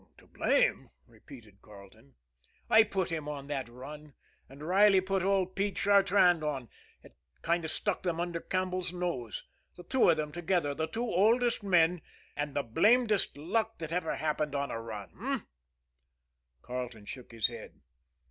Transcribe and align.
"To 0.17 0.25
blame?" 0.25 0.89
repeated 1.05 1.61
Carleton. 1.61 2.15
"I 2.71 2.81
put 2.81 3.11
him 3.11 3.29
on 3.29 3.45
that 3.49 3.69
run, 3.69 4.15
and 4.49 4.63
Riley 4.67 4.99
put 4.99 5.21
old 5.21 5.55
Pete 5.55 5.75
Chartrand 5.77 6.43
on. 6.43 6.69
It 7.03 7.15
kind 7.43 7.63
of 7.63 7.69
stuck 7.69 8.01
them 8.01 8.19
under 8.19 8.39
Campbell's 8.39 8.91
nose. 8.91 9.43
The 9.77 9.83
two 9.83 10.09
of 10.09 10.17
them 10.17 10.31
together, 10.31 10.73
the 10.73 10.87
two 10.87 11.05
oldest 11.05 11.61
men 11.61 12.01
and 12.35 12.55
the 12.55 12.63
blamedest 12.63 13.37
luck 13.37 13.77
that 13.77 13.91
ever 13.91 14.15
happened 14.15 14.55
on 14.55 14.71
a 14.71 14.81
run! 14.81 15.11
H'm?" 15.11 15.47
Carleton 16.63 17.05
shook 17.05 17.31
his 17.31 17.45
head. 17.45 17.79